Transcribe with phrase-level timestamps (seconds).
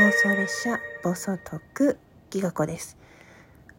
[0.00, 1.98] 妄想列車暴走特
[2.30, 2.96] ギガ子です。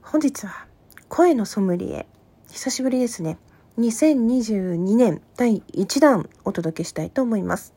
[0.03, 0.67] 本日は
[1.09, 2.05] 声のソムリエ。
[2.51, 3.39] 久しぶりですね。
[3.79, 7.73] 2022年第1弾お届けしたいと思います。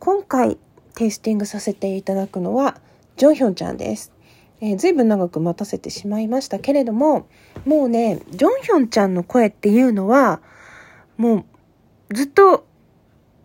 [0.00, 0.58] 今回
[0.94, 2.78] テイスティングさせていただくのは
[3.16, 4.12] ジョンヒョンちゃんです。
[4.60, 7.26] えー、ずいぶん長く待たせてしまいましたけれども、
[7.64, 10.42] もうね、ジョンヒョンちゃんの声っていうのは、
[11.16, 11.46] も
[12.10, 12.66] うずっと、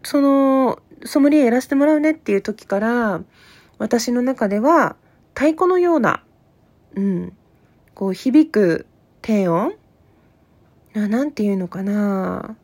[0.04, 3.22] その、ソムリエやらせてもらうねっていう時から、
[3.78, 4.96] 私の中では
[5.34, 6.24] 太鼓のような、
[6.96, 7.34] うん、
[7.94, 8.86] こう響く
[9.22, 9.74] 低音
[10.94, 12.56] ななんていうのかな。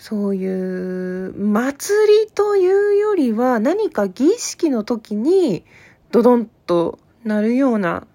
[0.00, 1.94] そういう祭
[2.24, 5.62] りというよりは何か儀式の時に
[6.10, 8.06] ドドンとなるような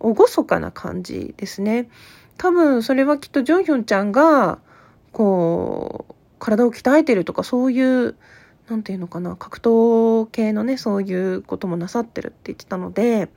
[0.00, 1.90] 厳かな感じですね。
[2.38, 4.58] 多分それはきっとジョンヒョンちゃんが
[5.12, 8.16] こう体を鍛えてるとかそういう
[8.68, 13.28] なんていうのかな、格闘系のね、そういうこともなさってるって言ってたので、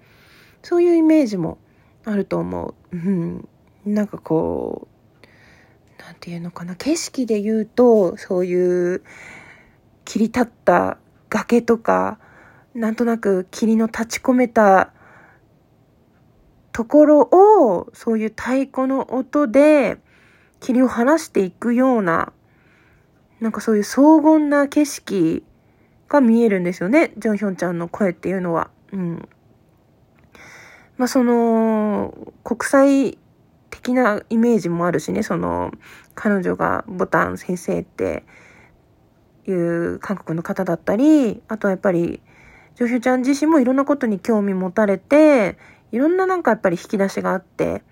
[0.64, 1.58] そういうイメージも
[2.06, 2.96] あると思う。
[2.96, 3.48] うん。
[3.86, 9.04] なんかこう、なんていうのかな、景色で言うと、そういう
[10.06, 10.98] 切り立った
[11.30, 12.20] 崖とか、
[12.74, 14.94] なんとなく霧の立ち込めた
[16.72, 19.98] ところを、そういう太鼓の音で
[20.62, 22.32] 霧を晴らしていくような
[23.40, 25.44] なんかそういう荘厳な景色
[26.10, 27.14] が見えるんですよね。
[27.18, 28.70] ジョンヒョンちゃんの声っていうのは。
[28.92, 29.30] うん。
[30.98, 33.18] まあその、国際
[33.70, 35.72] 的なイメージもあるしね、その、
[36.16, 38.24] 彼女がボタン先生って
[39.46, 42.22] いう韓国の方だったり、あとはやっぱり、
[42.76, 45.58] ジョンヒョンちゃん自身もいろんなことに興味持たれて、
[45.92, 47.84] いろんななんかやっぱり引き出しがあって、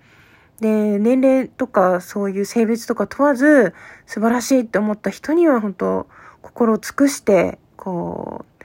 [0.60, 3.74] で、年齢とかそういう性別とか問わず
[4.06, 6.06] 素晴らしいって思った人には本当
[6.42, 8.64] 心を尽くして、こう、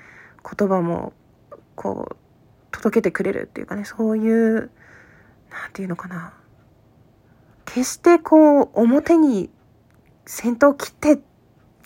[0.56, 1.14] 言葉も、
[1.76, 2.16] こう、
[2.72, 4.72] 届けてくれるっていうかね、そういう、
[5.50, 6.34] なんていうのかな。
[7.66, 9.50] 決してこう、表に
[10.26, 11.20] 先頭を切って、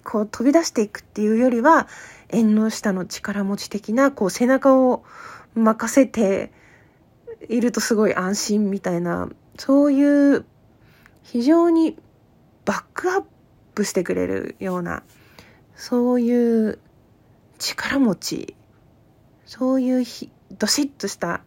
[0.03, 1.87] こう飛び出していくっていうよりは、
[2.29, 5.03] 縁の下の力持ち的な、こう背中を
[5.55, 6.51] 任せて
[7.49, 10.45] いるとすごい安心みたいなそういう
[11.23, 11.97] 非常に
[12.65, 13.23] バックアッ
[13.73, 15.03] プしてくれるような、
[15.75, 16.79] そういう
[17.57, 18.55] 力持ち、
[19.45, 21.41] そういうひどしっとした、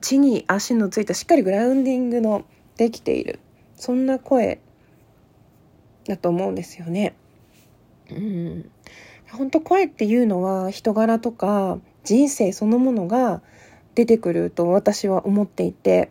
[0.00, 2.44] 地に足のついたしっかりグラウンディングの
[2.76, 3.40] できている、
[3.74, 4.60] そんな声
[6.06, 7.14] だと思うんですよね。
[8.10, 8.70] うん。
[9.30, 13.42] 本当声っていうのは人柄とか人生そのものが
[13.94, 16.10] 出てくると私は思っていて、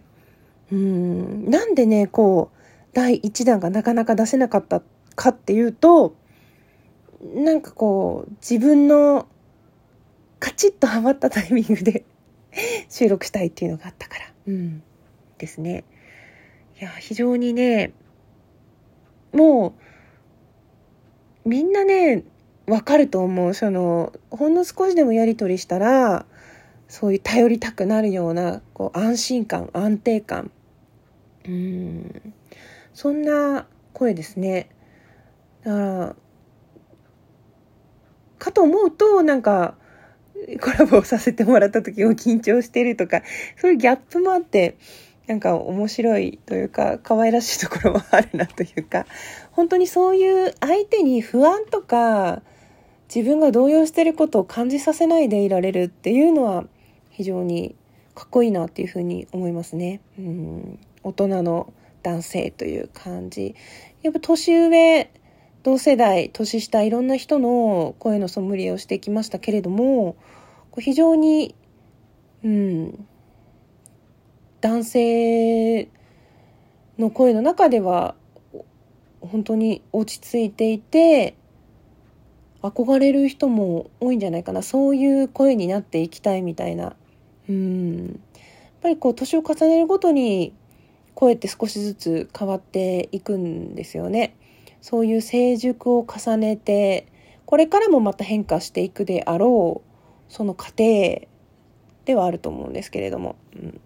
[0.72, 2.58] うん、なんでね、こう、
[2.94, 4.82] 第1弾がなかなか出せなかった
[5.16, 6.16] かっていうと、
[7.36, 9.28] なんかこう、自分の
[10.40, 12.06] カチッとハマったタイミングで
[12.90, 14.26] 収録したいっていうのがあったから。
[14.48, 14.84] うん。
[15.38, 15.84] ですね。
[16.80, 17.94] いや、非常にね、
[19.34, 19.74] も
[21.46, 22.24] う、みんなね、
[22.68, 23.54] わかると思う。
[23.54, 26.26] その、ほんの少しでもやりとりしたら、
[26.88, 30.52] そういう頼りたくなるような、こう、安心感、安定感。
[31.48, 32.34] うん。
[32.94, 34.70] そんな声ですね。
[35.64, 36.16] だから、
[38.38, 39.76] かと思うと、なんか、
[40.62, 43.22] コラボをさせてもらった時も緊張してるとか、
[43.58, 44.78] そういうギャップもあって、
[45.26, 49.06] なんか面白いというか、可愛らしいところもあるなというか、
[49.52, 52.42] 本当にそういう相手に不安とか、
[53.14, 56.66] 自分が動揺してることを感じさせないでいられるっていうのは、
[57.10, 57.76] 非常に
[58.16, 60.02] かっこいいなっていうふうに思いますね。
[60.18, 61.74] うん大人の
[62.04, 63.56] 男性という感じ。
[64.02, 65.10] やっぱ年上、
[65.64, 70.16] 同世代、年下、いろんな人の声のソムリエをしてきましたけれども、
[70.78, 71.56] 非常に、
[72.44, 73.08] うん、
[74.62, 75.90] 男性
[77.00, 78.16] の声の中では、
[79.22, 81.36] 本当に落ち着いていて、
[82.62, 84.62] 憧れる人も多いんじゃないかな。
[84.62, 86.96] そういう声になっていきたいみたいな。
[87.48, 88.08] うん。
[88.08, 88.18] やっ
[88.82, 90.54] ぱりこう、年を重ねるごとに、
[91.18, 94.36] 声って少しずつ変わっていくんですよね。
[94.82, 97.08] そういう成熟を重ねて、
[97.48, 101.28] これからもまた変化していくであろう、その過程
[102.06, 103.82] ではあると思うんですけれども、うん、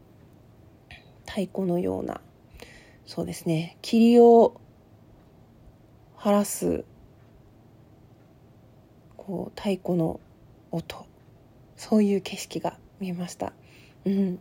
[1.25, 2.19] 太鼓のような、
[3.05, 4.59] そうですね、霧を
[6.17, 6.83] 晴らす、
[9.15, 10.19] こう、太鼓の
[10.69, 11.05] 音、
[11.77, 13.53] そういう景色が見えました。
[14.03, 14.39] うん。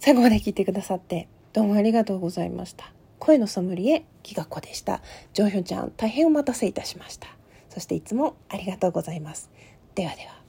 [0.00, 2.92] 最後まで聞いてくださってどうもありがとうございました。
[3.20, 5.00] 声のソムリエ、ギガ子でした。
[5.34, 7.28] ジョヒョンちゃん、大変お待たせいたしました。
[7.70, 9.50] そしていつもありがとうございます。
[9.94, 10.43] ではでは。